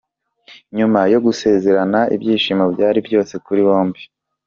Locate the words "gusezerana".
1.25-1.99